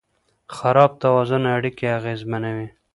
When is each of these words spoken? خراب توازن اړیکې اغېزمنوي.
خراب 0.55 0.91
توازن 1.03 1.43
اړیکې 1.57 1.85
اغېزمنوي. 1.97 2.67